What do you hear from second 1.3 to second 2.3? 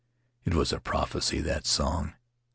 that song.